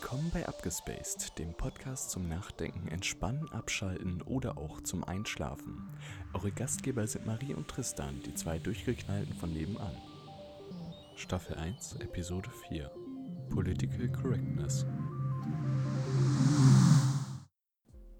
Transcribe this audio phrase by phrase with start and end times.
[0.00, 5.90] Willkommen bei Abgespaced, dem Podcast zum Nachdenken, Entspannen, Abschalten oder auch zum Einschlafen.
[6.32, 10.00] Eure Gastgeber sind Marie und Tristan, die zwei Durchgeknallten von nebenan.
[11.16, 12.88] Staffel 1, Episode 4
[13.50, 14.86] Political Correctness.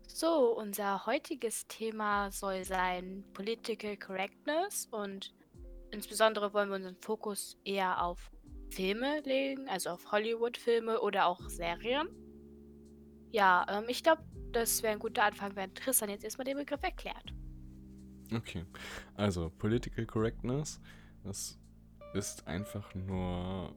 [0.08, 5.32] So, unser heutiges Thema soll sein Political Correctness und
[5.92, 8.32] insbesondere wollen wir unseren Fokus eher auf
[8.70, 12.08] Filme legen, also auf Hollywood-Filme oder auch Serien.
[13.30, 14.22] Ja, ähm, ich glaube,
[14.52, 17.34] das wäre ein guter Anfang, wenn Tristan jetzt erstmal den Begriff erklärt.
[18.34, 18.64] Okay,
[19.14, 20.80] also Political Correctness,
[21.24, 21.58] das
[22.14, 23.74] ist einfach nur,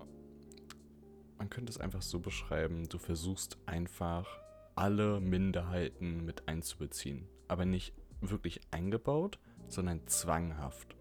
[1.38, 4.28] man könnte es einfach so beschreiben, du versuchst einfach
[4.76, 10.96] alle Minderheiten mit einzubeziehen, aber nicht wirklich eingebaut, sondern zwanghaft.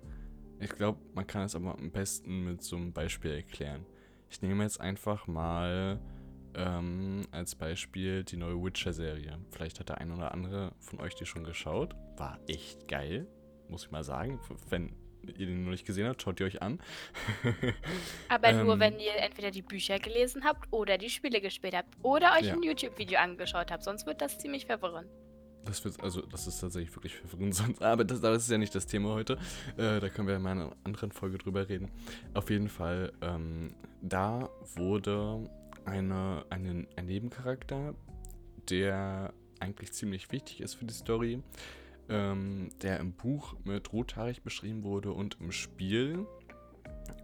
[0.60, 3.86] Ich glaube, man kann es aber am besten mit so einem Beispiel erklären.
[4.28, 5.98] Ich nehme jetzt einfach mal
[6.54, 9.38] ähm, als Beispiel die neue Witcher-Serie.
[9.50, 11.94] Vielleicht hat der ein oder andere von euch die schon geschaut.
[12.16, 13.26] War echt geil,
[13.68, 14.38] muss ich mal sagen.
[14.68, 14.94] Wenn
[15.26, 16.78] ihr den noch nicht gesehen habt, schaut ihr euch an.
[18.28, 21.96] Aber nur, ähm, wenn ihr entweder die Bücher gelesen habt oder die Spiele gespielt habt
[22.02, 22.52] oder euch ja.
[22.52, 23.82] ein YouTube-Video angeschaut habt.
[23.82, 25.08] Sonst wird das ziemlich verwirrend.
[25.64, 27.54] Das wird, also, das ist tatsächlich wirklich verwirrend.
[27.56, 29.34] Sonst, aber das, das ist ja nicht das Thema heute.
[29.76, 31.90] Äh, da können wir in einer anderen Folge drüber reden.
[32.34, 35.44] Auf jeden Fall, ähm, da wurde
[35.84, 37.94] eine, eine, ein Nebencharakter,
[38.68, 41.42] der eigentlich ziemlich wichtig ist für die Story,
[42.08, 46.26] ähm, der im Buch mit rothaarig beschrieben wurde und im Spiel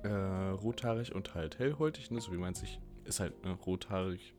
[0.02, 2.20] äh, rothaarig und halt hellhäutig, ne?
[2.20, 4.34] so wie man sich, ist halt ne, rothaarig,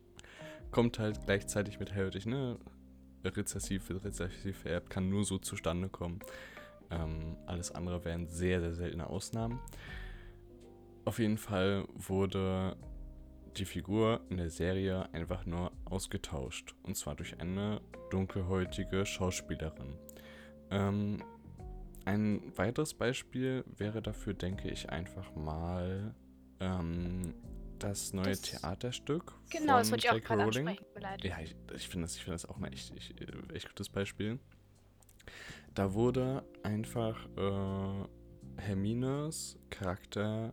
[0.70, 2.58] kommt halt gleichzeitig mit hellhäutig, ne?
[3.24, 6.20] Rezessiv wird rezessiv vererbt, kann nur so zustande kommen.
[6.90, 9.60] Ähm, alles andere wären sehr, sehr seltene Ausnahmen.
[11.04, 12.76] Auf jeden Fall wurde
[13.56, 16.74] die Figur in der Serie einfach nur ausgetauscht.
[16.82, 17.80] Und zwar durch eine
[18.10, 19.96] dunkelhäutige Schauspielerin.
[20.70, 21.22] Ähm,
[22.04, 26.14] ein weiteres Beispiel wäre dafür, denke ich, einfach mal
[26.60, 27.34] ähm,
[27.78, 29.34] das neue das, Theaterstück.
[29.50, 30.84] Genau, von das wollte ich auch gerade ansprechen.
[31.22, 33.14] Ja, ich, ich finde das, find das auch mal echt, echt,
[33.52, 34.38] echt gutes Beispiel.
[35.74, 40.52] Da wurde einfach äh, Hermines Charakter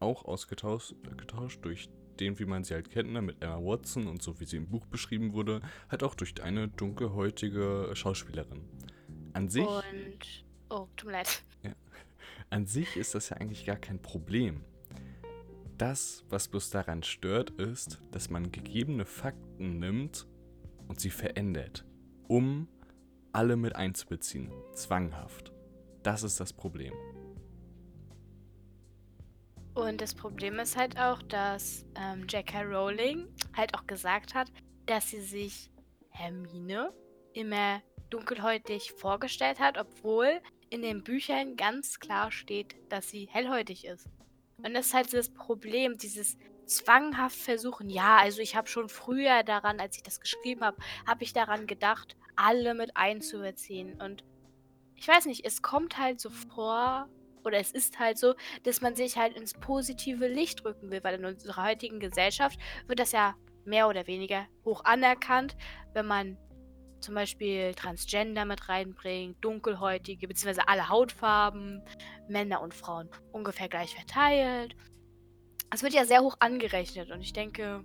[0.00, 1.88] auch ausgetauscht getauscht durch
[2.20, 4.68] den, wie man sie halt kennt, ne, mit Emma Watson und so wie sie im
[4.68, 8.62] Buch beschrieben wurde, halt auch durch eine dunkelhäutige Schauspielerin.
[9.32, 9.66] An sich.
[9.66, 10.44] Und.
[10.70, 11.42] Oh, tut mir leid.
[11.62, 11.74] Ja,
[12.50, 14.64] an sich ist das ja eigentlich gar kein Problem.
[15.78, 20.26] Das, was bloß daran stört, ist, dass man gegebene Fakten nimmt
[20.86, 21.84] und sie verändert,
[22.28, 22.68] um
[23.32, 25.52] alle mit einzubeziehen, zwanghaft.
[26.04, 26.94] Das ist das Problem.
[29.74, 32.62] Und das Problem ist halt auch, dass ähm, J.K.
[32.62, 33.26] Rowling
[33.56, 34.52] halt auch gesagt hat,
[34.86, 35.70] dass sie sich
[36.10, 36.92] Hermine
[37.32, 40.40] immer dunkelhäutig vorgestellt hat, obwohl
[40.70, 44.08] in den Büchern ganz klar steht, dass sie hellhäutig ist.
[44.64, 47.90] Und das ist halt das Problem, dieses zwanghaft versuchen.
[47.90, 51.66] Ja, also ich habe schon früher daran, als ich das geschrieben habe, habe ich daran
[51.66, 54.00] gedacht, alle mit einzubeziehen.
[54.00, 54.24] Und
[54.94, 57.08] ich weiß nicht, es kommt halt so vor,
[57.44, 61.16] oder es ist halt so, dass man sich halt ins positive Licht rücken will, weil
[61.18, 63.34] in unserer heutigen Gesellschaft wird das ja
[63.66, 65.56] mehr oder weniger hoch anerkannt,
[65.92, 66.38] wenn man
[67.04, 71.82] zum Beispiel Transgender mit reinbringen, dunkelhäutige, beziehungsweise alle Hautfarben,
[72.28, 74.74] Männer und Frauen ungefähr gleich verteilt.
[75.70, 77.84] Es wird ja sehr hoch angerechnet und ich denke,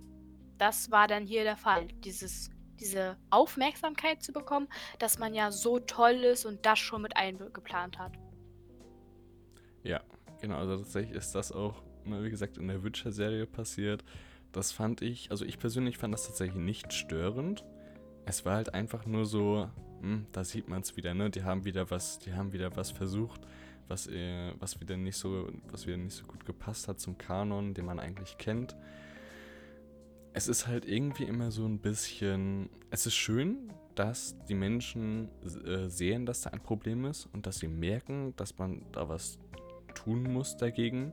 [0.58, 1.88] das war dann hier der Fall.
[2.04, 7.16] Dieses, diese Aufmerksamkeit zu bekommen, dass man ja so toll ist und das schon mit
[7.16, 8.12] eingeplant hat.
[9.82, 10.02] Ja,
[10.40, 10.56] genau.
[10.56, 14.04] Also tatsächlich ist das auch, ne, wie gesagt, in der Witcher-Serie passiert.
[14.52, 17.64] Das fand ich, also ich persönlich fand das tatsächlich nicht störend
[18.26, 19.68] es war halt einfach nur so,
[20.00, 21.30] hm, da sieht man es wieder, ne?
[21.30, 23.46] Die haben wieder was, die haben wieder was versucht,
[23.88, 27.74] was, äh, was wieder nicht so, was wieder nicht so gut gepasst hat zum Kanon,
[27.74, 28.76] den man eigentlich kennt.
[30.32, 32.70] Es ist halt irgendwie immer so ein bisschen.
[32.90, 35.28] Es ist schön, dass die Menschen
[35.66, 39.38] äh, sehen, dass da ein Problem ist und dass sie merken, dass man da was
[39.94, 41.12] tun muss dagegen.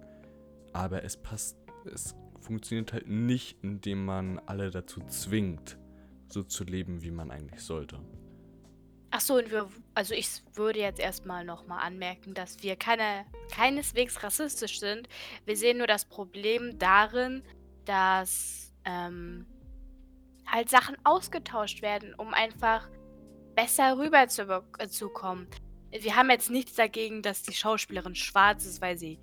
[0.72, 1.58] Aber es passt,
[1.92, 5.78] es funktioniert halt nicht, indem man alle dazu zwingt,
[6.34, 8.00] so zu leben, wie man eigentlich sollte.
[9.10, 14.22] Ach so, und wir, also ich würde jetzt erstmal nochmal anmerken, dass wir keine, keineswegs
[14.22, 15.08] rassistisch sind.
[15.46, 17.42] Wir sehen nur das Problem darin,
[17.86, 19.46] dass ähm,
[20.46, 22.90] halt Sachen ausgetauscht werden, um einfach
[23.56, 25.48] besser rüberzukommen.
[25.92, 29.20] Äh, wir haben jetzt nichts dagegen, dass die Schauspielerin schwarz ist, weil sie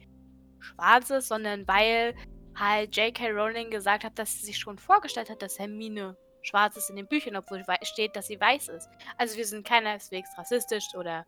[0.58, 2.14] schwarz ist, sondern weil
[2.54, 3.30] halt J.K.
[3.30, 7.08] Rowling gesagt hat, dass sie sich schon vorgestellt hat, dass Hermine schwarz ist in den
[7.08, 8.88] Büchern, obwohl steht, dass sie weiß ist.
[9.18, 11.26] Also wir sind keineswegs rassistisch oder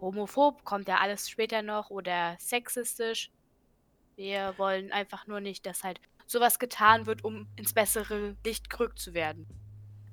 [0.00, 3.30] homophob, kommt ja alles später noch, oder sexistisch.
[4.16, 8.98] Wir wollen einfach nur nicht, dass halt sowas getan wird, um ins bessere Licht gerückt
[8.98, 9.46] zu werden.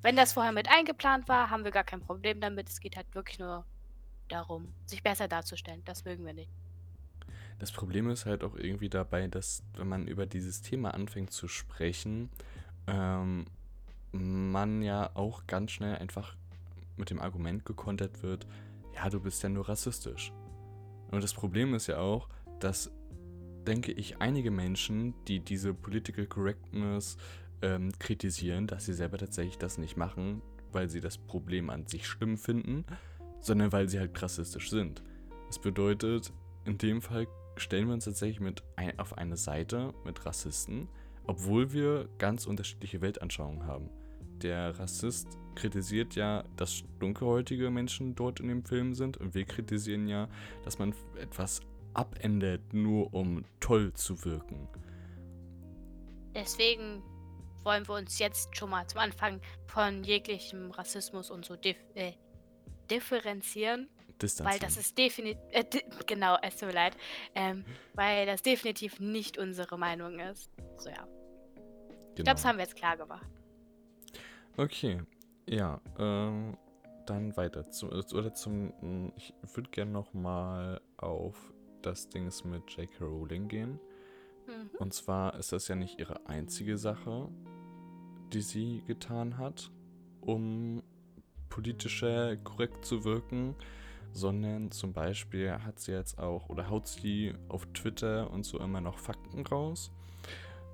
[0.01, 2.69] Wenn das vorher mit eingeplant war, haben wir gar kein Problem damit.
[2.69, 3.65] Es geht halt wirklich nur
[4.29, 5.83] darum, sich besser darzustellen.
[5.85, 6.51] Das mögen wir nicht.
[7.59, 11.47] Das Problem ist halt auch irgendwie dabei, dass wenn man über dieses Thema anfängt zu
[11.47, 12.31] sprechen,
[12.87, 13.45] ähm,
[14.11, 16.35] man ja auch ganz schnell einfach
[16.97, 18.45] mit dem Argument gekontert wird,
[18.95, 20.33] ja, du bist ja nur rassistisch.
[21.11, 22.29] Und das Problem ist ja auch,
[22.59, 22.91] dass,
[23.65, 27.17] denke ich, einige Menschen, die diese Political Correctness
[27.61, 30.41] ähm, kritisieren, dass sie selber tatsächlich das nicht machen,
[30.71, 32.85] weil sie das Problem an sich schlimm finden,
[33.39, 35.03] sondern weil sie halt rassistisch sind.
[35.47, 36.31] Das bedeutet,
[36.65, 40.87] in dem Fall stellen wir uns tatsächlich mit ein, auf eine Seite mit Rassisten,
[41.25, 43.89] obwohl wir ganz unterschiedliche Weltanschauungen haben.
[44.41, 50.07] Der Rassist kritisiert ja, dass dunkelhäutige Menschen dort in dem Film sind und wir kritisieren
[50.07, 50.27] ja,
[50.63, 51.61] dass man etwas
[51.93, 54.67] abändert, nur um toll zu wirken.
[56.33, 57.03] Deswegen
[57.63, 62.13] wollen wir uns jetzt schon mal zum Anfang von jeglichem Rassismus und so dif äh,
[62.89, 63.89] differenzieren.
[64.39, 66.95] Weil das ist definitiv, äh, di genau, es tut mir leid,
[67.33, 67.65] ähm,
[67.95, 70.51] weil das definitiv nicht unsere Meinung ist.
[70.77, 71.03] So ja.
[71.05, 72.09] Genau.
[72.09, 73.40] Ich glaube, das haben wir jetzt klar gemacht.
[74.57, 75.01] Okay,
[75.47, 76.57] ja, ähm,
[77.05, 77.69] dann weiter.
[77.69, 83.03] Zu, oder zum, hm, ich würde gerne nochmal auf das Dings mit J.K.
[83.03, 83.79] Rowling gehen.
[84.47, 84.69] Mhm.
[84.79, 87.29] Und zwar ist das ja nicht ihre einzige Sache,
[88.33, 89.71] die sie getan hat,
[90.21, 90.83] um
[91.49, 93.55] politischer korrekt zu wirken,
[94.13, 98.81] sondern zum Beispiel hat sie jetzt auch oder haut sie auf Twitter und so immer
[98.81, 99.91] noch Fakten raus.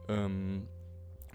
[0.07, 0.67] Ähm,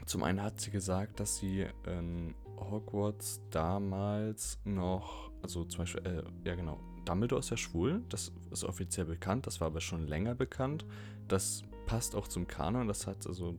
[0.06, 6.48] zum einen hat sie gesagt, dass sie in Hogwarts damals noch, also zum Beispiel, äh,
[6.48, 10.34] ja genau, Dumbledore ist ja schwul, das ist offiziell bekannt, das war aber schon länger
[10.34, 10.84] bekannt.
[11.28, 13.56] Das passt auch zum Kanon, das hat also,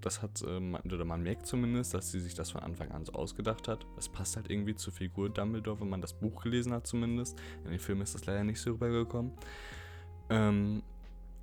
[0.00, 3.12] das hat, äh, oder man merkt zumindest, dass sie sich das von Anfang an so
[3.12, 3.86] ausgedacht hat.
[3.96, 7.38] Das passt halt irgendwie zur Figur Dumbledore, wenn man das Buch gelesen hat zumindest.
[7.64, 9.32] In den Film ist das leider nicht so rübergekommen.
[10.30, 10.82] Ähm,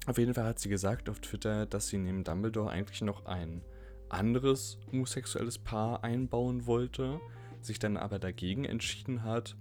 [0.06, 3.62] auf jeden Fall hat sie gesagt auf Twitter, dass sie neben Dumbledore eigentlich noch einen
[4.13, 7.19] anderes homosexuelles Paar einbauen wollte,
[7.62, 9.56] sich dann aber dagegen entschieden hat,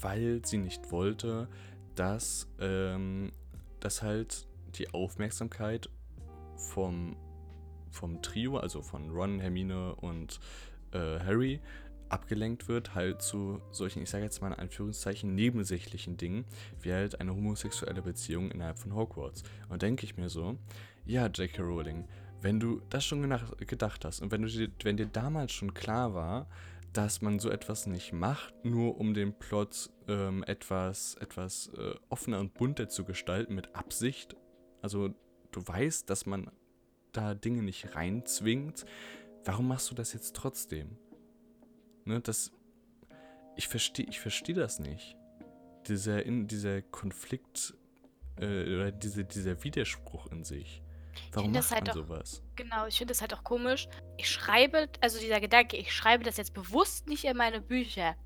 [0.00, 1.48] weil sie nicht wollte,
[1.94, 3.32] dass, ähm,
[3.80, 5.88] dass halt die Aufmerksamkeit
[6.56, 7.16] vom,
[7.90, 10.40] vom Trio, also von Ron, Hermine und
[10.92, 11.60] äh, Harry,
[12.08, 16.44] abgelenkt wird, halt zu solchen, ich sage jetzt mal in Anführungszeichen, nebensächlichen Dingen,
[16.80, 19.42] wie halt eine homosexuelle Beziehung innerhalb von Hogwarts.
[19.68, 20.56] Und denke ich mir so,
[21.04, 21.62] ja, J.K.
[21.62, 22.06] Rowling,
[22.40, 23.22] wenn du das schon
[23.66, 26.48] gedacht hast und wenn, du, wenn dir damals schon klar war,
[26.96, 32.40] dass man so etwas nicht macht, nur um den Plot ähm, etwas, etwas äh, offener
[32.40, 34.34] und bunter zu gestalten mit Absicht.
[34.80, 35.14] Also
[35.50, 36.50] du weißt, dass man
[37.12, 38.86] da Dinge nicht reinzwingt.
[39.44, 40.96] Warum machst du das jetzt trotzdem?
[42.04, 42.52] Ne, das.
[43.56, 45.16] Ich verstehe ich versteh das nicht.
[45.88, 47.74] Dieser, in, dieser Konflikt
[48.38, 50.82] äh, oder diese, dieser Widerspruch in sich.
[51.32, 52.42] Warum macht halt man auch, sowas?
[52.56, 53.88] Genau, ich finde es halt auch komisch.
[54.16, 58.16] Ich schreibe, also dieser Gedanke, ich schreibe das jetzt bewusst nicht in meine Bücher.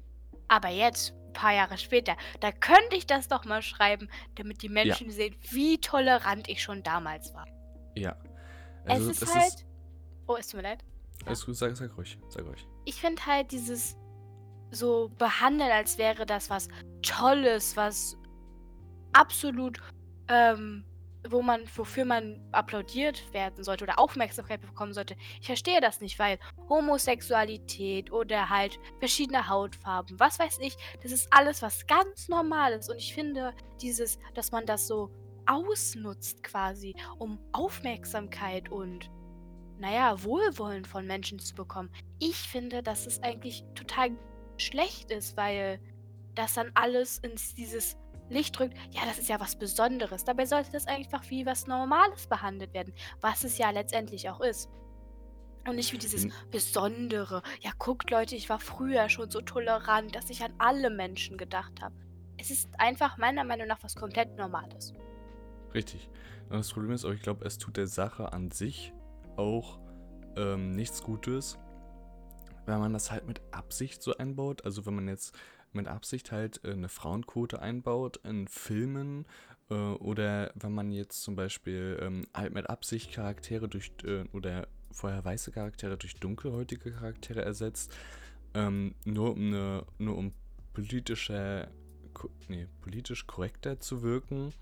[0.48, 4.68] Aber jetzt, ein paar Jahre später, da könnte ich das doch mal schreiben, damit die
[4.68, 5.12] Menschen ja.
[5.12, 7.46] sehen, wie tolerant ich schon damals war.
[7.96, 8.16] Ja.
[8.86, 9.46] Also, es ist halt.
[9.46, 9.66] Ist,
[10.26, 10.84] oh, es tut mir leid.
[11.26, 12.66] Alles gut, sag, sag ruhig, sag ruhig.
[12.84, 13.96] Ich finde halt dieses
[14.70, 16.68] so behandeln, als wäre das was
[17.02, 18.16] Tolles, was
[19.12, 19.78] absolut
[20.28, 20.84] ähm,
[21.28, 25.16] wo man, wofür man applaudiert werden sollte oder Aufmerksamkeit bekommen sollte.
[25.40, 31.28] Ich verstehe das nicht, weil Homosexualität oder halt verschiedene Hautfarben, was weiß ich, das ist
[31.30, 32.88] alles was ganz Normales.
[32.88, 35.10] Und ich finde, dieses, dass man das so
[35.46, 39.10] ausnutzt quasi, um Aufmerksamkeit und
[39.78, 41.90] naja, Wohlwollen von Menschen zu bekommen.
[42.18, 44.10] Ich finde, dass es eigentlich total
[44.58, 45.80] schlecht ist, weil
[46.34, 47.96] das dann alles ins dieses
[48.30, 50.24] Licht drückt, ja, das ist ja was Besonderes.
[50.24, 54.70] Dabei sollte das einfach wie was Normales behandelt werden, was es ja letztendlich auch ist.
[55.68, 56.32] Und nicht wie dieses hm.
[56.50, 57.42] Besondere.
[57.60, 61.82] Ja, guckt Leute, ich war früher schon so tolerant, dass ich an alle Menschen gedacht
[61.82, 61.94] habe.
[62.38, 64.94] Es ist einfach meiner Meinung nach was komplett Normales.
[65.74, 66.08] Richtig.
[66.48, 68.92] Das Problem ist auch, ich glaube, es tut der Sache an sich
[69.36, 69.78] auch
[70.36, 71.58] ähm, nichts Gutes,
[72.66, 74.64] wenn man das halt mit Absicht so einbaut.
[74.64, 75.36] Also wenn man jetzt
[75.72, 79.26] mit Absicht halt äh, eine Frauenquote einbaut in Filmen
[79.70, 84.66] Äh, oder wenn man jetzt zum Beispiel ähm, halt mit Absicht Charaktere durch äh, oder
[84.92, 87.96] vorher weiße Charaktere durch dunkelhäutige Charaktere ersetzt,
[88.54, 90.32] ähm, nur um eine, nur um
[90.74, 91.68] politische,
[92.48, 94.52] nee, politisch korrekter zu wirken,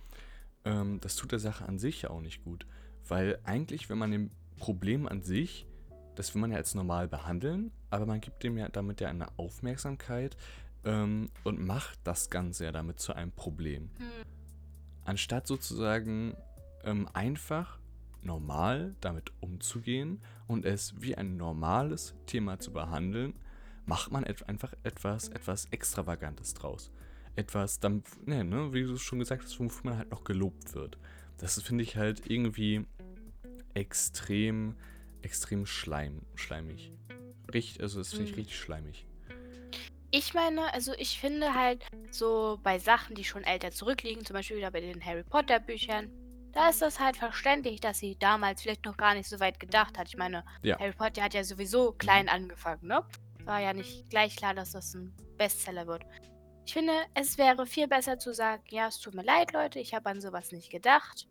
[0.65, 2.67] ähm, das tut der Sache an sich auch nicht gut.
[3.07, 5.67] Weil eigentlich, wenn man dem Problem an sich,
[6.15, 9.39] das will man ja als normal behandeln, aber man gibt dem ja damit ja eine
[9.39, 10.37] Aufmerksamkeit
[10.89, 13.91] ähm, und macht das Ganze ja damit zu einem Problem.
[13.99, 14.07] Hm.
[15.05, 16.35] Anstatt sozusagen
[16.83, 17.79] ähm, einfach
[18.23, 23.35] normal damit umzugehen und es wie ein normales Thema zu behandeln,
[23.87, 26.91] macht man et einfach etwas, etwas Extravagantes draus.
[27.37, 30.99] Etwas, dann, ne, ne, wie du schon gesagt hast, wofür man halt noch gelobt wird.
[31.37, 32.85] Das finde ich halt irgendwie
[33.75, 34.75] extrem,
[35.23, 36.91] extrem schleim, schleimig.
[37.53, 38.37] Richtig, also das finde ich mhm.
[38.39, 39.08] richtig schleimig.
[40.11, 44.57] Ich meine, also ich finde halt so bei Sachen, die schon älter zurückliegen, zum Beispiel
[44.57, 46.11] wieder bei den Harry Potter Büchern,
[46.53, 49.99] da ist das halt verständlich, dass sie damals vielleicht noch gar nicht so weit gedacht
[49.99, 50.09] hat.
[50.09, 50.79] Ich meine, ja.
[50.79, 52.31] Harry Potter hat ja sowieso klein mhm.
[52.31, 53.05] angefangen, ne?
[53.45, 56.05] War ja nicht gleich klar, dass das ein Bestseller wird.
[56.67, 59.95] Ich finde, es wäre viel besser zu sagen, ja, es tut mir leid, Leute, ich
[59.95, 61.27] habe an sowas nicht gedacht.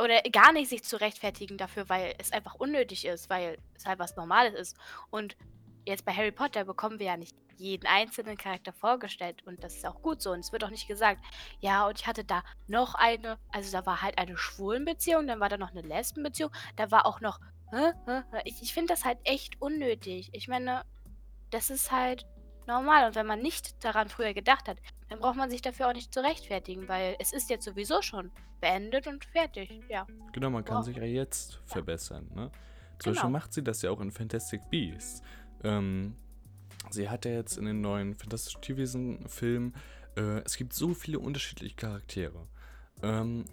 [0.00, 3.98] Oder gar nicht sich zu rechtfertigen dafür, weil es einfach unnötig ist, weil es halt
[3.98, 4.76] was Normales ist.
[5.10, 5.36] Und
[5.86, 9.86] jetzt bei Harry Potter bekommen wir ja nicht jeden einzelnen Charakter vorgestellt und das ist
[9.86, 10.32] auch gut so.
[10.32, 11.22] Und es wird auch nicht gesagt,
[11.60, 15.48] ja, und ich hatte da noch eine, also da war halt eine Schwulenbeziehung, dann war
[15.48, 19.18] da noch eine Lesbenbeziehung, da war auch noch, hä, hä, ich, ich finde das halt
[19.24, 20.30] echt unnötig.
[20.32, 20.82] Ich meine,
[21.50, 22.26] das ist halt
[22.66, 25.94] normal und wenn man nicht daran früher gedacht hat, dann braucht man sich dafür auch
[25.94, 30.06] nicht zu rechtfertigen, weil es ist jetzt sowieso schon beendet und fertig, ja.
[30.32, 30.84] Genau, man kann wow.
[30.84, 31.60] sich ja jetzt ja.
[31.66, 32.50] verbessern, ne?
[32.98, 33.14] Zum genau.
[33.14, 35.22] Beispiel macht sie das ja auch in Fantastic Beasts.
[35.62, 36.16] Ähm,
[36.90, 39.74] sie hat ja jetzt in den neuen Fantastische Tierwesen-Filmen,
[40.16, 42.46] äh, es gibt so viele unterschiedliche Charaktere.
[43.02, 43.44] Ähm,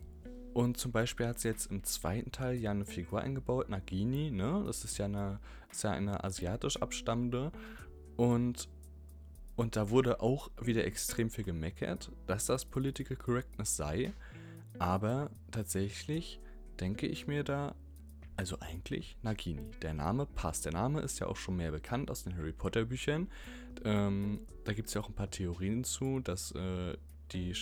[0.54, 4.64] und zum Beispiel hat sie jetzt im zweiten Teil ja eine Figur eingebaut, Nagini, ne?
[4.66, 5.40] Das ist ja eine,
[5.70, 7.52] ist ja eine asiatisch abstammende.
[8.16, 8.70] Und,
[9.58, 14.14] und da wurde auch wieder extrem viel gemeckert, dass das Political Correctness sei.
[14.80, 16.40] Aber tatsächlich
[16.80, 17.76] denke ich mir da,
[18.38, 19.72] also eigentlich Nagini.
[19.82, 20.66] Der Name passt.
[20.66, 23.30] Der Name ist ja auch schon mehr bekannt aus den Harry Potter Büchern.
[23.84, 26.98] Ähm, da gibt es ja auch ein paar Theorien zu, dass äh,
[27.32, 27.54] die,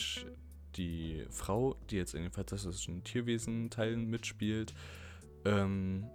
[0.75, 4.73] die Frau, die jetzt in den fantastischen Tierwesen-Teilen mitspielt,
[5.45, 6.05] ähm,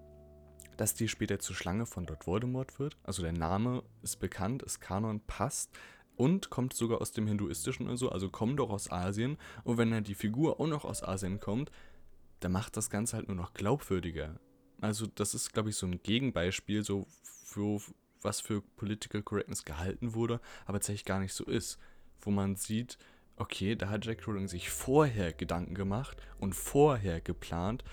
[0.76, 2.96] dass die später zur Schlange von Lord Voldemort wird.
[3.02, 5.70] Also der Name ist bekannt, ist Kanon, passt
[6.16, 9.38] und kommt sogar aus dem Hinduistischen und so, also kommt doch aus Asien.
[9.64, 11.70] Und wenn dann die Figur auch noch aus Asien kommt,
[12.40, 14.38] dann macht das Ganze halt nur noch glaubwürdiger.
[14.80, 17.06] Also das ist, glaube ich, so ein Gegenbeispiel, so
[17.44, 17.80] für
[18.22, 21.78] was für Political Correctness gehalten wurde, aber tatsächlich gar nicht so ist.
[22.20, 22.98] Wo man sieht,
[23.36, 27.84] okay, da hat Jack Rowling sich vorher Gedanken gemacht und vorher geplant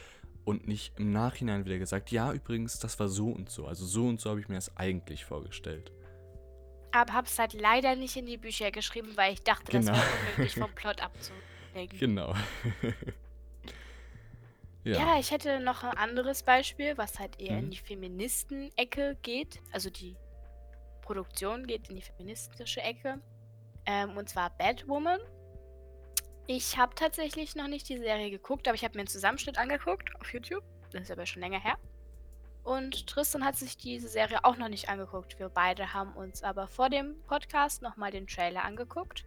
[0.43, 3.65] und nicht im Nachhinein wieder gesagt, ja, übrigens, das war so und so.
[3.65, 5.91] Also so und so habe ich mir das eigentlich vorgestellt.
[6.91, 9.91] Aber habe es halt leider nicht in die Bücher geschrieben, weil ich dachte, genau.
[9.91, 11.99] das wäre unmöglich vom Plot abzulenken.
[11.99, 12.35] Genau.
[14.85, 14.99] Ja.
[14.99, 17.63] ja, ich hätte noch ein anderes Beispiel, was halt eher mhm.
[17.65, 19.59] in die Feministen-Ecke geht.
[19.71, 20.15] Also die
[21.01, 23.19] Produktion geht in die feministische Ecke.
[23.87, 25.19] Ähm, und zwar Batwoman.
[26.45, 30.09] Ich habe tatsächlich noch nicht die Serie geguckt, aber ich habe mir einen Zusammenschnitt angeguckt
[30.21, 30.63] auf YouTube.
[30.91, 31.77] Das ist aber schon länger her.
[32.63, 35.39] Und Tristan hat sich diese Serie auch noch nicht angeguckt.
[35.39, 39.25] Wir beide haben uns aber vor dem Podcast nochmal den Trailer angeguckt.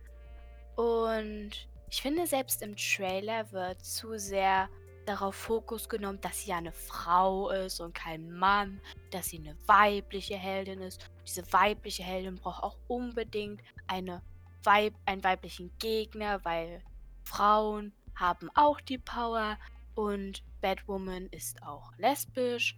[0.76, 1.50] Und
[1.90, 4.68] ich finde, selbst im Trailer wird zu sehr
[5.08, 10.36] darauf Fokus genommen, dass sie eine Frau ist und kein Mann, dass sie eine weibliche
[10.36, 11.08] Heldin ist.
[11.26, 14.22] Diese weibliche Heldin braucht auch unbedingt eine
[14.64, 16.82] Weib einen weiblichen Gegner, weil
[17.24, 19.56] Frauen haben auch die Power
[19.94, 22.76] und Batwoman ist auch lesbisch.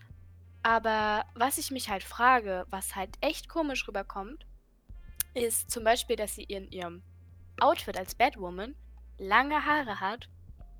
[0.62, 4.46] Aber was ich mich halt frage, was halt echt komisch rüberkommt,
[5.34, 7.02] ist zum Beispiel, dass sie in ihrem
[7.60, 8.74] Outfit als Batwoman
[9.18, 10.28] lange Haare hat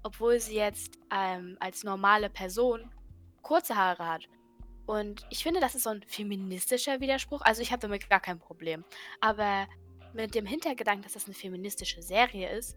[0.02, 2.90] obwohl sie jetzt ähm, als normale Person
[3.42, 4.28] kurze Haare hat.
[4.86, 7.42] Und ich finde, das ist so ein feministischer Widerspruch.
[7.42, 8.84] Also ich habe damit gar kein Problem.
[9.20, 9.68] Aber
[10.14, 12.76] mit dem Hintergedanken, dass das eine feministische Serie ist,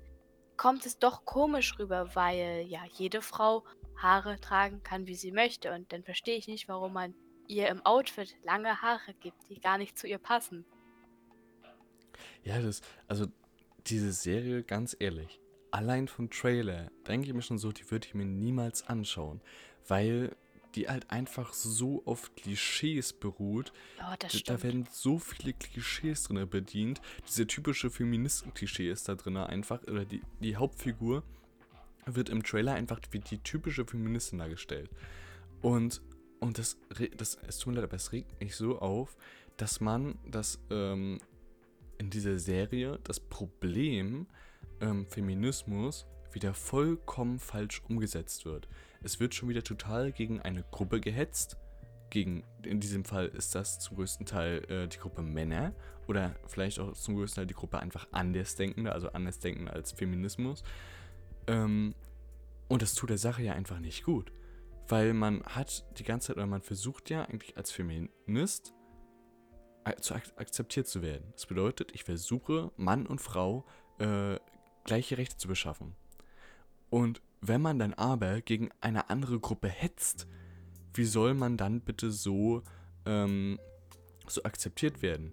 [0.55, 3.63] kommt es doch komisch rüber, weil ja jede Frau
[3.97, 5.73] Haare tragen kann, wie sie möchte.
[5.73, 7.15] Und dann verstehe ich nicht, warum man
[7.47, 10.65] ihr im Outfit lange Haare gibt, die gar nicht zu ihr passen.
[12.43, 13.25] Ja, das, also
[13.87, 15.39] diese Serie, ganz ehrlich,
[15.73, 19.41] allein vom Trailer denke ich mir schon so, die würde ich mir niemals anschauen,
[19.87, 20.35] weil
[20.75, 23.73] die halt einfach so auf Klischees beruht.
[23.99, 24.49] Oh, das stimmt.
[24.49, 27.01] Da werden so viele Klischees drin bedient.
[27.27, 31.23] Diese typische Feministen-Klischee ist da drin einfach, oder die, die Hauptfigur
[32.05, 34.89] wird im Trailer einfach wie die typische Feministin dargestellt.
[35.61, 36.01] Und,
[36.39, 36.77] und das,
[37.17, 39.15] das, es tut mir leid, aber es regt mich so auf,
[39.57, 41.19] dass man das ähm,
[41.97, 44.27] in dieser Serie das Problem
[44.83, 48.67] ähm, Feminismus wieder vollkommen falsch umgesetzt wird.
[49.01, 51.57] Es wird schon wieder total gegen eine Gruppe gehetzt.
[52.09, 55.73] Gegen, in diesem Fall ist das zum größten Teil äh, die Gruppe Männer
[56.07, 60.63] oder vielleicht auch zum größten Teil die Gruppe einfach Andersdenkende, also Andersdenkende als Feminismus.
[61.47, 61.95] Ähm,
[62.67, 64.31] und das tut der Sache ja einfach nicht gut.
[64.87, 68.73] Weil man hat die ganze Zeit, oder man versucht ja eigentlich als Feminist
[70.01, 71.31] zu ak akzeptiert zu werden.
[71.33, 73.65] Das bedeutet, ich versuche, Mann und Frau
[73.99, 74.37] äh,
[74.83, 75.95] gleiche Rechte zu beschaffen.
[76.89, 80.27] Und wenn man dann aber gegen eine andere Gruppe hetzt,
[80.93, 82.63] wie soll man dann bitte so,
[83.05, 83.59] ähm,
[84.27, 85.31] so akzeptiert werden?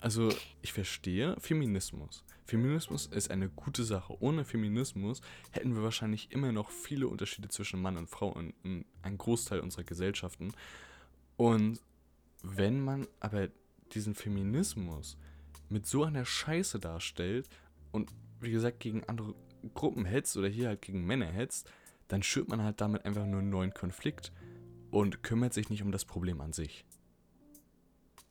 [0.00, 0.30] Also,
[0.62, 2.24] ich verstehe Feminismus.
[2.44, 4.16] Feminismus ist eine gute Sache.
[4.20, 5.20] Ohne Feminismus
[5.50, 9.60] hätten wir wahrscheinlich immer noch viele Unterschiede zwischen Mann und Frau in, in einem Großteil
[9.60, 10.52] unserer Gesellschaften.
[11.36, 11.82] Und
[12.42, 13.48] wenn man aber
[13.92, 15.18] diesen Feminismus
[15.68, 17.48] mit so einer Scheiße darstellt
[17.92, 19.34] und wie gesagt gegen andere
[19.74, 21.70] Gruppen hetzt oder hier halt gegen Männer hetzt,
[22.08, 24.32] dann schürt man halt damit einfach nur einen neuen Konflikt
[24.90, 26.84] und kümmert sich nicht um das Problem an sich.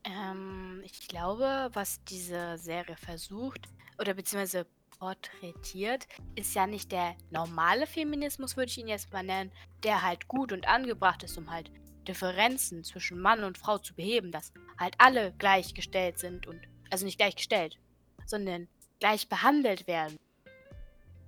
[0.03, 3.67] Ähm, ich glaube, was diese Serie versucht
[3.99, 4.65] oder beziehungsweise
[4.99, 9.51] porträtiert, ist ja nicht der normale Feminismus, würde ich ihn jetzt mal nennen,
[9.83, 11.71] der halt gut und angebracht ist, um halt
[12.07, 17.17] Differenzen zwischen Mann und Frau zu beheben, dass halt alle gleichgestellt sind und, also nicht
[17.17, 17.77] gleichgestellt,
[18.25, 18.67] sondern
[18.99, 20.17] gleich behandelt werden.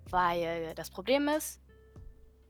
[0.09, 1.61] Weil das Problem ist,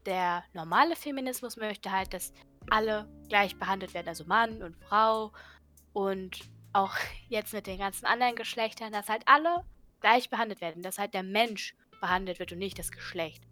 [0.06, 2.34] der normale Feminismus möchte halt, dass
[2.70, 5.32] alle gleich behandelt werden, also Mann und Frau
[5.94, 6.40] und
[6.74, 6.96] auch
[7.30, 9.66] jetzt mit den ganzen anderen Geschlechtern, dass halt alle
[10.00, 13.44] gleich behandelt werden, dass halt der Mensch behandelt wird und nicht das Geschlecht.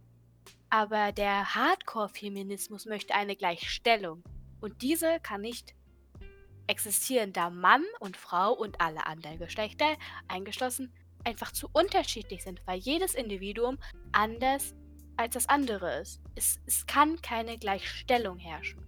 [0.69, 4.23] Aber der Hardcore-Feminismus möchte eine Gleichstellung.
[4.59, 5.75] Und diese kann nicht
[6.67, 10.93] existieren, da Mann und Frau und alle anderen Geschlechter eingeschlossen
[11.27, 13.77] einfach zu unterschiedlich sind, weil jedes Individuum
[14.13, 14.73] anders
[15.17, 16.21] als das andere ist.
[16.35, 18.81] Es, es kann keine Gleichstellung herrschen.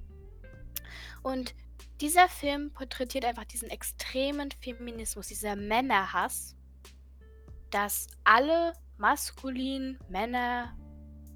[1.22, 1.54] Und
[2.00, 6.56] dieser Film porträtiert einfach diesen extremen Feminismus, dieser Männerhass,
[7.72, 10.78] dass alle maskulin, Männer,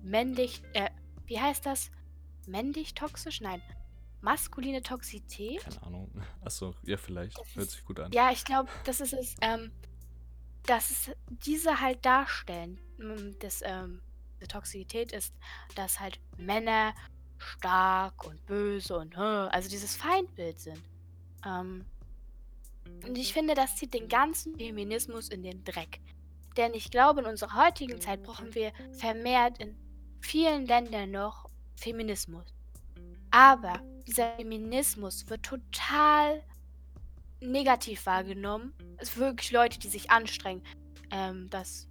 [0.02, 0.90] männlich, äh,
[1.26, 1.92] wie heißt das?
[2.48, 3.42] Männlich toxisch?
[3.42, 3.62] Nein,
[4.22, 5.64] maskuline Toxität.
[5.64, 6.12] Keine Ahnung.
[6.44, 7.38] Achso, ja, vielleicht.
[7.56, 8.12] Hört sich gut an.
[8.14, 9.72] Ja, ich glaube, das ist es, ähm,
[10.66, 12.80] dass es diese halt darstellen.
[12.98, 14.02] Mm, das, ähm,
[14.42, 15.34] die Toxität ist,
[15.76, 16.94] dass halt Männer
[17.38, 20.82] stark und böse und also dieses Feindbild sind.
[21.46, 21.86] Ähm,
[23.06, 26.00] und ich finde, das zieht den ganzen Feminismus in den Dreck.
[26.58, 29.76] Denn ich glaube, in unserer heutigen Zeit brauchen wir vermehrt in
[30.22, 32.46] vielen Ländern noch Feminismus.
[33.32, 36.44] Aber dieser Feminismus wird total
[37.44, 38.74] negativ wahrgenommen.
[38.98, 40.64] Es wirklich Leute, die sich anstrengen,
[41.12, 41.88] ähm, dass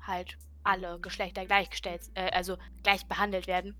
[0.00, 3.74] halt alle Geschlechter gleichgestellt, äh, also gleich behandelt werden.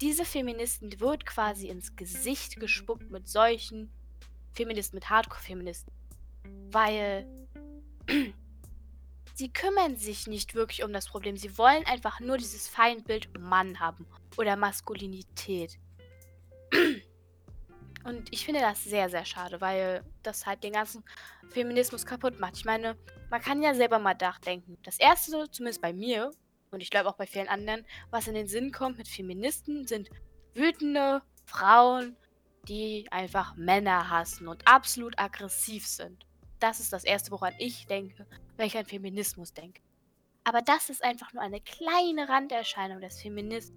[0.00, 3.90] Diese Feministen wird quasi ins Gesicht gespuckt mit solchen
[4.52, 5.92] Feministen, mit Hardcore-Feministen.
[6.70, 7.26] Weil
[9.34, 11.36] sie kümmern sich nicht wirklich um das Problem.
[11.36, 15.78] Sie wollen einfach nur dieses Feindbild Mann haben oder Maskulinität.
[18.04, 21.04] Und ich finde das sehr, sehr schade, weil das halt den ganzen
[21.50, 22.56] Feminismus kaputt macht.
[22.56, 22.96] Ich meine,
[23.30, 24.78] man kann ja selber mal nachdenken.
[24.84, 26.30] Das erste, zumindest bei mir,
[26.70, 30.08] und ich glaube auch bei vielen anderen, was in den Sinn kommt mit Feministen, sind
[30.54, 32.16] wütende Frauen,
[32.68, 36.26] die einfach Männer hassen und absolut aggressiv sind.
[36.60, 39.80] Das ist das Erste, woran ich denke, wenn ich an Feminismus denke.
[40.44, 43.76] Aber das ist einfach nur eine kleine Randerscheinung des Feminismus.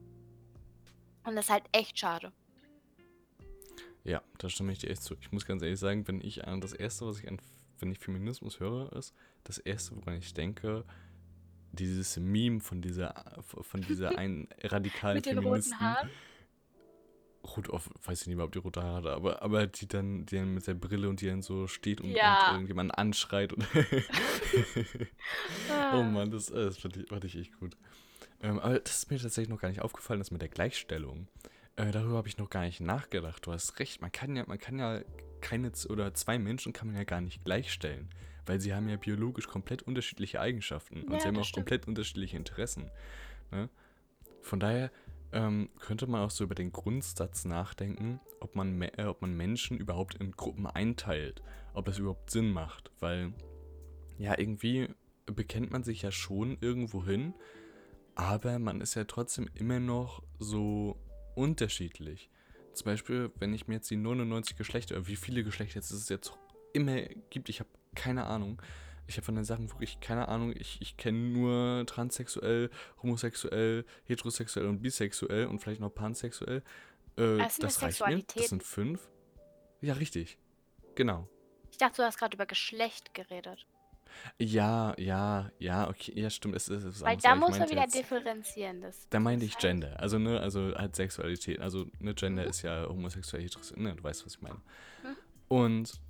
[1.24, 2.32] Und das ist halt echt schade.
[4.04, 5.16] Ja, da stimme ich dir echt zu.
[5.22, 7.40] Ich muss ganz ehrlich sagen, wenn ich an das erste, was ich an,
[7.80, 10.86] wenn ich Feminismus höre, ist das erste, woran ich denke,
[11.72, 15.74] dieses Meme von dieser, von dieser einen radikalen Mit den Feministen.
[15.74, 16.10] Roten Haaren?
[17.44, 20.28] Rot auf, weiß ich nicht mehr, ob die rote Haare hat, aber, aber die dann,
[20.28, 22.50] die dann mit der Brille und die dann so steht und, ja.
[22.50, 23.52] und irgendjemanden anschreit.
[23.52, 23.66] Und
[25.94, 27.76] oh Mann, das, das fand, ich, fand ich echt gut.
[28.44, 31.28] Ähm, aber das ist mir tatsächlich noch gar nicht aufgefallen, das mit der Gleichstellung.
[31.76, 33.46] Äh, darüber habe ich noch gar nicht nachgedacht.
[33.46, 34.02] Du hast recht.
[34.02, 35.02] Man kann ja, man kann ja
[35.42, 38.10] keine oder zwei Menschen kann man ja gar nicht gleichstellen,
[38.46, 41.66] weil sie haben ja biologisch komplett unterschiedliche Eigenschaften und ja, sie haben auch stimmt.
[41.66, 42.92] komplett unterschiedliche Interessen.
[43.52, 43.70] Ne?
[44.42, 44.92] Von daher
[45.32, 49.78] ähm, könnte man auch so über den Grundsatz nachdenken, ob man, äh, ob man Menschen
[49.78, 51.42] überhaupt in Gruppen einteilt,
[51.74, 53.34] ob das überhaupt Sinn macht, weil
[54.18, 54.90] ja irgendwie
[55.26, 57.34] bekennt man sich ja schon irgendwo hin
[58.16, 60.98] aber man ist ja trotzdem immer noch so
[61.36, 62.30] unterschiedlich.
[62.74, 66.34] Zum Beispiel, wenn ich mir jetzt die 99 Geschlechter, oder wie viele Geschlechter es jetzt
[66.74, 68.62] immer gibt, ich habe keine Ahnung.
[69.08, 70.54] Ich habe von den Sachen wirklich keine Ahnung.
[70.56, 72.70] Ich, ich kenne nur transsexuell,
[73.04, 76.64] homosexuell, heterosexuell und bisexuell und vielleicht noch pansexuell.
[77.18, 78.24] Äh, das, das reicht mir.
[78.36, 79.10] Das sind fünf.
[79.82, 80.38] Ja, richtig.
[80.96, 81.28] Genau.
[81.72, 83.66] Ich dachte, du hast gerade über Geschlecht geredet.
[84.40, 86.56] Ja, ja, ja, okay, ja, stimmt.
[86.56, 88.82] Es, es ist Weil da muss man wieder jetzt, differenzieren.
[88.82, 90.00] Das, da meinte ich Gender.
[90.00, 91.60] Also, ne, also halt Sexualität.
[91.60, 92.50] Also, ne, Gender mhm.
[92.50, 93.48] ist ja homosexuell.
[93.76, 94.56] Ne, du weißt, was ich meine.
[94.56, 95.16] Mhm.
[95.48, 96.02] Und,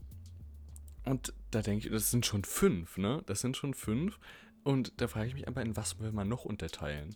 [1.05, 3.23] und da denke ich, das sind schon fünf, ne?
[3.25, 4.19] Das sind schon fünf.
[4.63, 7.15] Und da frage ich mich aber, in was will man noch unterteilen?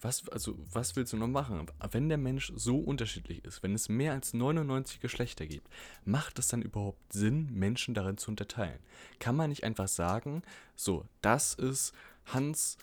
[0.00, 1.66] Was, also, was willst du noch machen?
[1.90, 5.68] Wenn der Mensch so unterschiedlich ist, wenn es mehr als 99 Geschlechter gibt,
[6.04, 8.78] macht es dann überhaupt Sinn, Menschen darin zu unterteilen?
[9.18, 10.42] Kann man nicht einfach sagen,
[10.76, 11.92] so, das ist
[12.26, 12.78] Hans,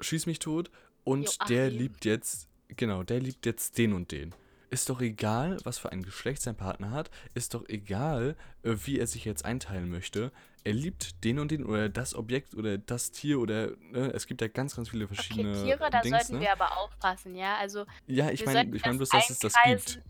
[0.00, 0.72] schieß mich tot
[1.04, 1.46] und Joachim.
[1.48, 4.34] der liebt jetzt, genau, der liebt jetzt den und den.
[4.70, 8.98] Ist doch egal, was für ein Geschlecht sein Partner hat, ist doch egal, äh, wie
[8.98, 10.32] er sich jetzt einteilen möchte
[10.64, 14.40] er liebt den und den oder das Objekt oder das Tier oder ne, es gibt
[14.40, 16.40] ja ganz, ganz viele verschiedene okay, Tiere, da Dings, sollten ne?
[16.40, 17.56] wir aber aufpassen, ja.
[17.58, 20.00] Also ja, ich meine, ich meine bloß, dass es das gibt.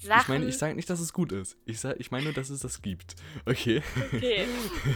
[0.00, 1.56] Ich meine, ich sage nicht, dass es gut ist.
[1.64, 3.14] Ich, sag, ich meine nur, dass es das gibt.
[3.46, 3.82] Okay.
[4.12, 4.46] Okay.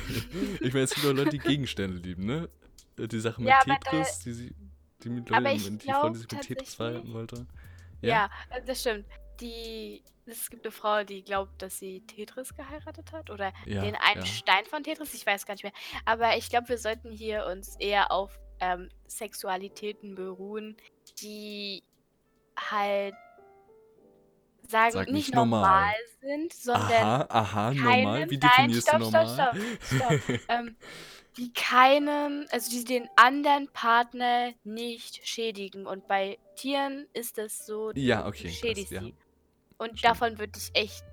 [0.60, 2.48] ich meine, es gibt auch Leute, die Gegenstände lieben, ne?
[2.98, 4.54] Die Sache mit ja, Tetris, die, die,
[5.04, 7.46] die mit Leuten, die Frau, die sich mit Tetris verhalten wollte.
[8.02, 8.30] Ja?
[8.50, 9.06] ja, das stimmt
[9.40, 13.96] die es gibt eine Frau, die glaubt, dass sie Tetris geheiratet hat oder Ja, den
[13.96, 14.26] einen ja.
[14.26, 15.72] Stein von Tetris, ich weiß gar nicht mehr.
[16.04, 20.76] Aber ich glaube, wir sollten hier uns eher auf ähm, Sexualitäten beruhen,
[21.22, 21.82] die
[22.58, 23.14] halt
[24.68, 25.94] sagen, Sag nicht nicht normal normal.
[26.20, 28.30] sind, sondern Aha, aha, normal.
[28.30, 29.78] Wie nein, definierst du stopp, stopp, normal?
[29.80, 30.40] stopp, stopp.
[30.48, 30.76] ähm,
[31.38, 35.86] die keinen, also die den anderen Partner nicht schädigen.
[35.86, 39.00] Und bei Tieren ist es so, Ja, du okay, schädigst ja.
[39.00, 39.14] sie.
[39.78, 40.04] Und Stimmt.
[40.04, 41.04] davon würde ich echt,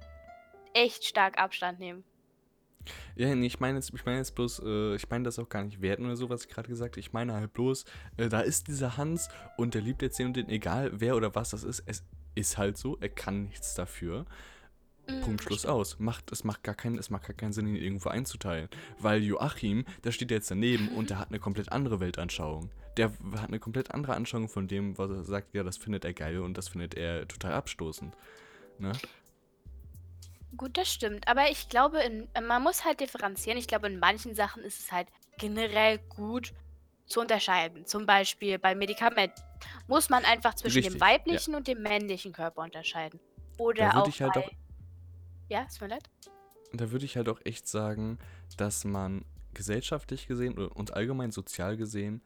[0.73, 2.03] echt stark Abstand nehmen.
[3.15, 5.63] Ja, nee, ich meine jetzt, ich meine jetzt bloß, äh, ich meine das auch gar
[5.63, 6.99] nicht werten oder so, was ich gerade gesagt habe.
[6.99, 7.85] Ich meine halt bloß,
[8.17, 11.33] äh, da ist dieser Hans und der liebt jetzt den und den, egal wer oder
[11.33, 12.03] was das ist, es
[12.35, 14.25] ist halt so, er kann nichts dafür.
[15.07, 15.99] Mhm, Punkt Schluss aus.
[15.99, 18.69] Macht, es, macht gar keinen, es macht gar keinen Sinn, ihn irgendwo einzuteilen.
[18.99, 22.69] Weil Joachim, der steht jetzt daneben und der hat eine komplett andere Weltanschauung.
[22.97, 26.13] Der hat eine komplett andere Anschauung von dem, was er sagt, ja, das findet er
[26.13, 28.15] geil und das findet er total abstoßend.
[28.79, 28.91] Ne?
[30.57, 31.27] Gut, das stimmt.
[31.27, 33.57] Aber ich glaube, in, man muss halt differenzieren.
[33.57, 35.07] Ich glaube, in manchen Sachen ist es halt
[35.37, 36.53] generell gut
[37.07, 37.85] zu unterscheiden.
[37.85, 39.41] Zum Beispiel bei Medikamenten
[39.87, 41.57] muss man einfach zwischen Richtig, dem weiblichen ja.
[41.57, 43.19] und dem männlichen Körper unterscheiden.
[43.57, 44.45] Oder auch, halt bei...
[44.45, 44.49] auch
[45.49, 46.09] Ja, ist mir leid.
[46.73, 48.17] Da würde ich halt auch echt sagen,
[48.57, 52.21] dass man gesellschaftlich gesehen und allgemein sozial gesehen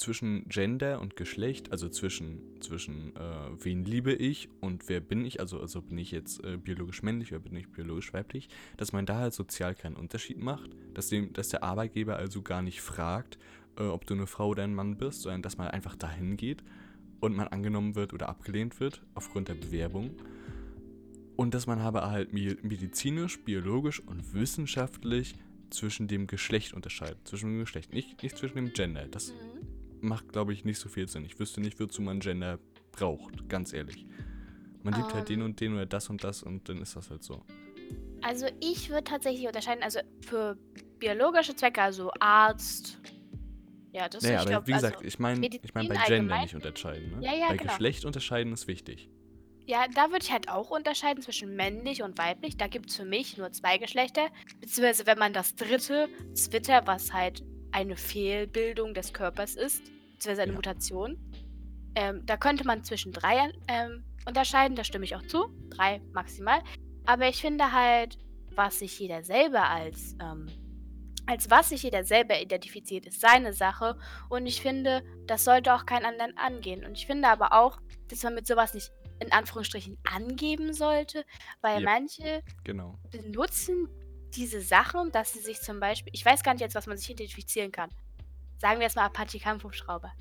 [0.00, 5.40] zwischen Gender und Geschlecht, also zwischen, zwischen äh, wen liebe ich und wer bin ich,
[5.40, 9.04] also, also bin ich jetzt äh, biologisch männlich oder bin ich biologisch weiblich, dass man
[9.04, 13.38] da halt sozial keinen Unterschied macht, dass, dem, dass der Arbeitgeber also gar nicht fragt,
[13.76, 16.64] äh, ob du eine Frau oder ein Mann bist, sondern dass man einfach dahin geht
[17.20, 20.12] und man angenommen wird oder abgelehnt wird aufgrund der Bewerbung.
[21.36, 25.34] Und dass man aber halt medizinisch, biologisch und wissenschaftlich
[25.68, 27.18] zwischen dem Geschlecht unterscheidet.
[27.24, 29.06] Zwischen dem Geschlecht, nicht, nicht zwischen dem Gender.
[29.06, 29.59] Das mhm
[30.02, 31.24] macht, glaube ich, nicht so viel Sinn.
[31.24, 32.58] Ich wüsste nicht, wozu man Gender
[32.92, 34.06] braucht, ganz ehrlich.
[34.82, 35.46] Man liebt um, halt den ähm.
[35.46, 37.42] und den oder das und das und dann ist das halt so.
[38.22, 40.56] Also ich würde tatsächlich unterscheiden, also für
[40.98, 42.98] biologische Zwecke, also Arzt.
[43.92, 46.40] Ja, das naja, ich aber glaub, wie gesagt, also ich meine ich mein bei Gender
[46.40, 47.18] nicht unterscheiden.
[47.18, 47.26] Ne?
[47.26, 47.72] Ja, ja, bei genau.
[47.72, 49.08] Geschlecht unterscheiden ist wichtig.
[49.66, 52.56] Ja, da würde ich halt auch unterscheiden zwischen männlich und weiblich.
[52.56, 54.28] Da gibt es für mich nur zwei Geschlechter.
[54.60, 60.52] Beziehungsweise wenn man das dritte, Twitter, was halt eine Fehlbildung des Körpers ist, beziehungsweise eine
[60.52, 60.56] ja.
[60.56, 61.18] Mutation.
[61.94, 65.48] Ähm, da könnte man zwischen drei ähm, unterscheiden, da stimme ich auch zu.
[65.70, 66.60] Drei maximal.
[67.06, 68.18] Aber ich finde halt,
[68.54, 70.46] was sich jeder selber als, ähm,
[71.26, 73.98] als was sich jeder selber identifiziert, ist seine Sache.
[74.28, 76.84] Und ich finde, das sollte auch keinen anderen angehen.
[76.84, 81.24] Und ich finde aber auch, dass man mit sowas nicht in Anführungsstrichen angeben sollte,
[81.60, 82.98] weil ja, manche genau.
[83.10, 83.88] benutzen
[84.36, 87.10] diese Sachen, dass sie sich zum Beispiel, ich weiß gar nicht jetzt, was man sich
[87.10, 87.90] identifizieren kann.
[88.58, 90.12] Sagen wir jetzt mal Apache Kampfhubschrauber.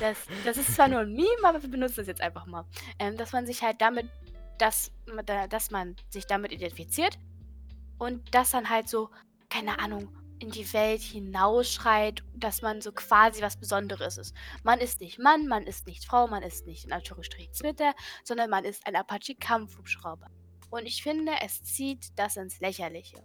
[0.00, 2.64] Das, das ist zwar nur ein Meme, aber wir benutzen das jetzt einfach mal.
[2.98, 4.08] Ähm, dass man sich halt damit,
[4.58, 4.92] dass,
[5.50, 7.18] dass man sich damit identifiziert
[7.98, 9.10] und das dann halt so,
[9.48, 10.08] keine Ahnung,
[10.42, 14.34] in die Welt hinausschreit, dass man so quasi was Besonderes ist.
[14.64, 18.50] Man ist nicht Mann, man ist nicht Frau, man ist nicht in Anführungsstrichen Twitter, sondern
[18.50, 20.26] man ist ein Apache Kampfhubschrauber.
[20.70, 23.22] Und ich finde, es zieht das ins Lächerliche.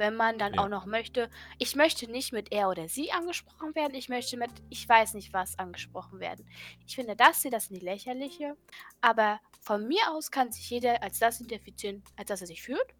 [0.00, 0.62] Wenn man dann Ja.
[0.64, 4.50] auch noch möchte, ich möchte nicht mit er oder sie angesprochen werden, ich möchte mit
[4.70, 6.48] ich weiß nicht was angesprochen werden.
[6.86, 8.56] Ich finde das hier das in die lächerliche,
[9.02, 12.94] aber von mir aus kann sich jeder als das identifizieren, als dass er sich fühlt.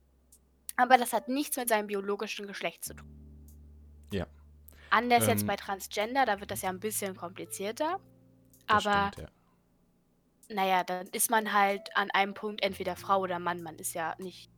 [0.77, 3.09] Aber das hat nichts mit seinem biologischen Geschlecht zu tun.
[4.13, 4.27] Ja.
[4.91, 8.01] Anders jetzt Ähm, bei Transgender, da wird das ja ein bisschen komplizierter.
[8.67, 9.29] Aber stimmt, ja.
[10.49, 13.63] naja, dann ist man halt an einem Punkt entweder Frau oder Mann.
[13.63, 14.51] Man ist ja nicht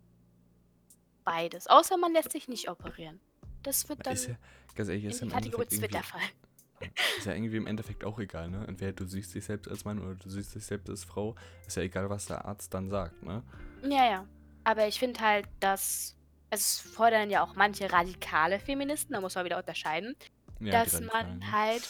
[1.25, 1.67] beides.
[1.67, 3.21] Außer man lässt sich nicht operieren.
[3.63, 4.37] Das wird dann Ist ja,
[4.75, 6.93] ganz ehrlich, in ist die ja im Kategorie Endeffekt irgendwie, Twitter fallen.
[7.19, 8.65] ist ja irgendwie im Endeffekt auch egal, ne?
[8.67, 11.37] Entweder du siehst dich selbst als Mann oder du siehst dich selbst als Frau.
[11.67, 13.43] Ist ja egal, was der Arzt dann sagt, ne?
[13.85, 14.27] Ja, ja.
[14.65, 16.17] Aber ich finde halt, dass
[16.51, 20.15] es fordern ja auch manche radikale Feministen, da muss man wieder unterscheiden,
[20.61, 21.53] Ja, die dass man ne?
[21.53, 21.89] halt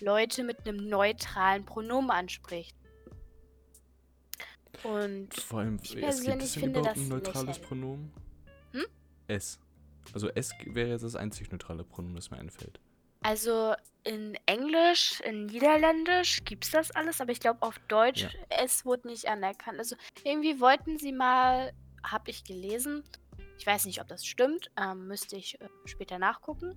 [0.00, 2.74] Leute mit einem neutralen Pronomen anspricht.
[4.82, 7.62] Und Vor allem, Ich es gibt persönlich es finde überhaupt das ein neutrales lächerlich.
[7.68, 8.12] Pronomen?
[8.72, 8.84] Hm?
[9.28, 9.58] S.
[10.12, 12.80] Also S wäre jetzt das einzig neutrale Pronomen, das mir einfällt.
[13.22, 18.30] also in Englisch, in Niederländisch gibt es das alles, aber ich glaube auf Deutsch, Ja.
[18.48, 19.78] es wurde nicht anerkannt.
[19.78, 23.04] Also irgendwie wollten sie mal, habe ich gelesen,
[23.58, 26.74] ich weiß nicht, ob das stimmt, ähm, müsste ich äh, später nachgucken,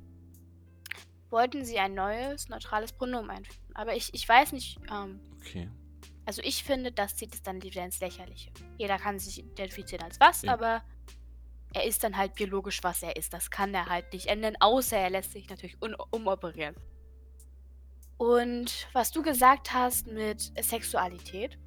[1.29, 3.59] wollten sie ein neues neutrales Pronomen einführen.
[3.73, 5.69] Aber ich, ich weiß nicht, ähm, Okay.
[6.25, 8.51] also ich finde, das zieht es dann wieder ins Lächerliche.
[8.77, 10.53] Jeder kann sich identifizieren als was, Ja.
[10.53, 10.83] aber
[11.73, 13.33] er ist dann halt biologisch, was er ist.
[13.33, 15.77] Das kann er halt nicht ändern, außer er lässt sich natürlich
[16.11, 16.75] umoperieren.
[18.17, 21.57] Und was du gesagt hast mit Sexualität,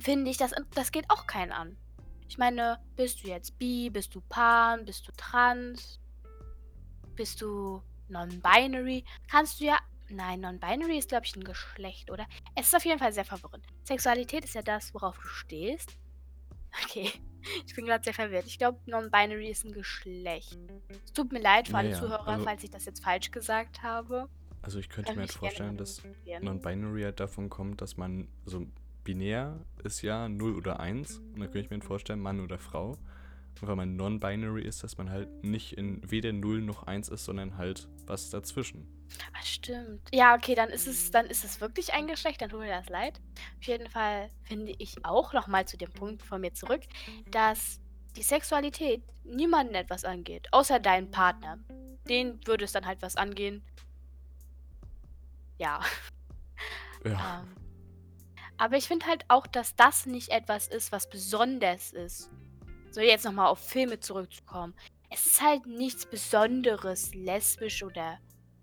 [0.00, 1.76] finde ich, das, das geht auch keinen an.
[2.28, 6.00] Ich meine, bist du jetzt bi, bist du pan, bist du trans,
[7.14, 9.78] bist du non-binary, kannst du ja.
[10.10, 12.26] Nein, non-binary ist, glaube ich, ein Geschlecht, oder?
[12.54, 13.66] Es ist auf jeden Fall sehr verwirrend.
[13.84, 15.96] Sexualität ist ja das, worauf du stehst.
[16.82, 17.10] Okay,
[17.66, 18.46] ich bin gerade sehr verwirrt.
[18.46, 20.58] Ich glaube, non-binary ist ein Geschlecht.
[21.04, 23.82] Es tut mir leid für alle ja, Zuhörer, also- falls ich das jetzt falsch gesagt
[23.82, 24.28] habe.
[24.62, 26.44] Also ich könnte Kann mir mich halt gerne vorstellen, dass korrigieren.
[26.44, 28.66] Non-Binary halt davon kommt, dass man, also
[29.04, 31.18] binär ist ja 0 oder 1.
[31.18, 32.96] Und dann könnte ich mir vorstellen, Mann oder Frau.
[33.60, 37.24] Und weil man non-binary ist, dass man halt nicht in weder 0 noch 1 ist,
[37.24, 38.86] sondern halt was dazwischen.
[39.32, 40.08] Ah, stimmt.
[40.12, 42.88] Ja, okay, dann ist es, dann ist es wirklich ein Geschlecht, dann tut mir das
[42.88, 43.20] leid.
[43.58, 46.82] Auf jeden Fall finde ich auch nochmal zu dem Punkt von mir zurück,
[47.30, 47.80] dass
[48.16, 51.58] die Sexualität niemanden etwas angeht, außer deinen Partner.
[52.08, 53.62] Den würde es dann halt was angehen.
[55.58, 55.80] Ja.
[57.04, 57.64] Ja, Ähm,
[58.56, 62.30] aber ich finde halt auch, dass das nicht etwas ist, was besonders ist.
[62.94, 64.72] So, jetzt nochmal auf Filme zurückzukommen.
[65.10, 68.18] Es ist halt nichts Besonderes, lesbisch oder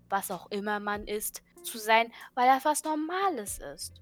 [0.08, 4.00] was auch immer man ist, zu sein, weil das was Normales ist.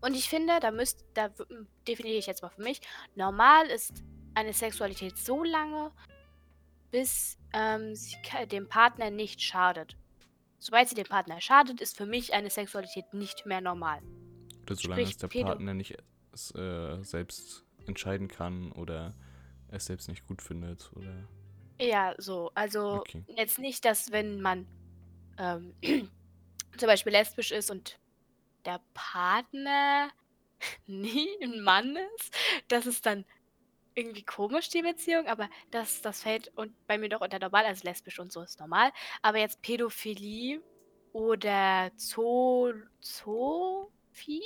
[0.00, 1.30] Und ich finde, da müsst, da
[1.86, 2.80] definiere ich jetzt mal für mich,
[3.14, 4.02] normal ist
[4.34, 5.92] eine Sexualität so lange,
[6.90, 8.16] bis ähm, sie
[8.50, 9.96] dem Partner nicht schadet.
[10.58, 14.02] Sobald sie dem Partner schadet, ist für mich eine Sexualität nicht mehr normal.
[14.64, 15.92] oder solange sprich, es der Pedo- Partner nicht
[16.54, 19.14] äh, selbst entscheiden kann oder
[19.68, 21.28] es selbst nicht gut findet oder.
[21.80, 22.50] Ja, so.
[22.54, 23.24] Also Okay.
[23.26, 24.66] jetzt nicht, dass wenn man
[25.38, 25.74] ähm,
[26.78, 27.98] zum Beispiel lesbisch ist und
[28.64, 30.12] der Partner
[30.86, 32.36] nie ein Mann ist,
[32.68, 33.24] das ist dann
[33.94, 37.84] irgendwie komisch, die Beziehung, aber das, das fällt und bei mir doch unter normal, also
[37.84, 38.92] lesbisch und so ist normal.
[39.22, 40.62] Aber jetzt Pädophilie
[41.12, 44.42] oder Zoo, Zoophilie,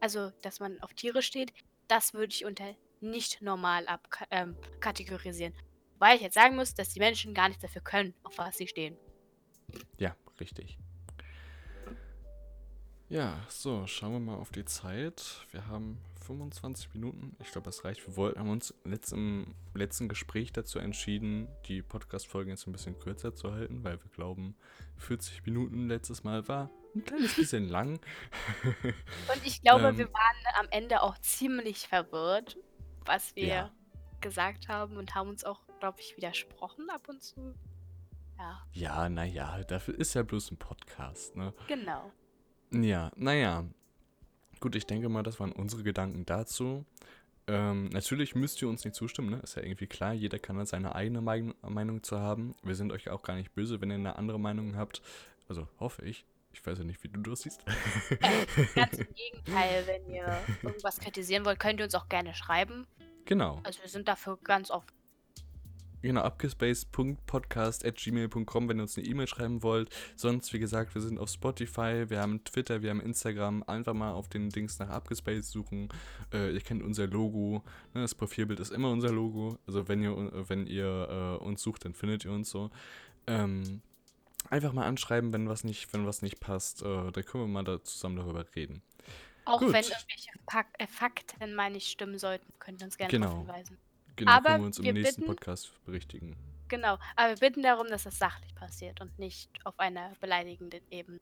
[0.00, 1.52] also dass man auf Tiere steht,
[1.90, 4.56] das würde ich unter nicht normal ab, ähm.
[5.98, 8.68] Weil ich jetzt sagen muss, dass die Menschen gar nichts dafür können, auf was sie
[8.68, 8.96] stehen.
[9.98, 10.78] Ja, richtig.
[13.08, 15.44] Ja, so, schauen wir mal auf die Zeit.
[15.50, 17.36] Wir haben 25 Minuten.
[17.40, 18.06] Ich glaube, das reicht.
[18.06, 22.98] Wir wollten, haben uns letzt, im letzten Gespräch dazu entschieden, die Podcast-Folgen jetzt ein bisschen
[22.98, 24.54] kürzer zu halten, weil wir glauben,
[24.98, 28.00] 40 Minuten letztes Mal war ein kleines bisschen lang.
[28.84, 29.98] Und ich glaube, Ähm.
[29.98, 32.56] wir waren am Ende auch ziemlich verwirrt,
[33.04, 33.70] was wir Ja.
[34.20, 37.54] gesagt haben und haben uns auch, glaube ich, widersprochen ab und zu.
[38.38, 41.52] Ja, Ja, naja, dafür ist ja bloß ein Podcast, ne?
[41.68, 42.10] genau.
[42.72, 43.64] Ja, naja.
[44.60, 46.84] Gut, ich denke mal, das waren unsere Gedanken dazu.
[47.46, 49.38] Ähm, natürlich müsst ihr uns nicht zustimmen, ne?
[49.38, 52.54] Ist ja irgendwie klar, jeder kann da seine eigene Mein Meinung zu haben.
[52.62, 55.00] Wir sind euch auch gar nicht böse, wenn ihr eine andere Meinung habt.
[55.48, 56.26] Also hoffe ich.
[56.52, 57.62] Ich weiß ja nicht, wie du das siehst.
[58.74, 60.26] Ganz im Gegenteil, wenn ihr
[60.62, 62.86] irgendwas kritisieren wollt, könnt ihr uns auch gerne schreiben.
[63.24, 63.60] genau.
[63.64, 64.88] Also wir sind dafür ganz offen.
[66.02, 69.90] Genau, abgespaced.podcast.gmail.com, wenn ihr uns eine E-Mail schreiben wollt.
[70.16, 73.62] Sonst, wie gesagt, wir sind auf Spotify, wir haben Twitter, wir haben Instagram.
[73.64, 75.90] Einfach mal auf den Dings nach Abgespaced suchen.
[76.32, 77.62] Äh, ihr kennt unser Logo.
[77.92, 78.00] Ne?
[78.00, 79.58] Das Profilbild ist immer unser Logo.
[79.66, 80.14] Also wenn ihr,
[80.48, 82.70] wenn ihr äh, uns sucht, dann findet ihr uns so.
[83.26, 83.82] Ähm,
[84.48, 86.82] einfach mal anschreiben, wenn was nicht, wenn was nicht passt.
[86.82, 88.82] Äh, dann können wir mal da zusammen darüber reden.
[89.44, 89.72] Auch Gut.
[89.72, 93.26] wenn irgendwelche Fak äh, Fakten mal nicht stimmen sollten, könnt ihr uns gerne Genau.
[93.26, 93.78] darauf hinweisen.
[94.16, 96.36] Genau, Aber können wir uns im wir nächsten bitten- Podcast berichtigen.
[96.68, 101.18] Genau, aber wir bitten darum, dass das sachlich passiert und nicht auf einer beleidigenden Ebene.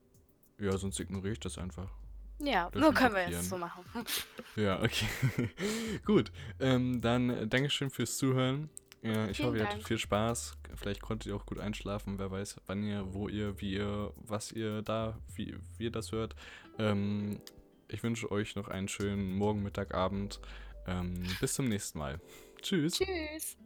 [0.59, 1.88] Ja, sonst ignoriere ich das einfach.
[2.40, 3.85] Ja, nur können wir jetzt so machen.
[4.57, 5.07] Ja, okay.
[6.04, 6.31] Gut.
[6.61, 8.68] Ähm, dann äh, Dankeschön fürs Zuhören.
[9.02, 10.56] Ja, ich Vielen hoffe, ihr hattet viel Spaß.
[10.74, 12.18] Vielleicht konntet ihr auch gut einschlafen.
[12.18, 16.12] Wer weiß, wann ihr, wo ihr, wie ihr, was ihr da, wie, wie ihr das
[16.12, 16.34] hört.
[16.78, 17.40] Ähm,
[17.88, 20.40] ich wünsche euch noch einen schönen Morgen, Mittag, Abend.
[20.87, 22.20] Ähm, bis zum nächsten Mal.
[22.61, 22.94] Tschüss.
[22.98, 23.56] Tschüss.